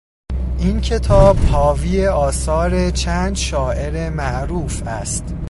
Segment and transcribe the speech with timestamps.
[0.59, 5.35] این کتاب حاوی آثار چند شاعر معروف است.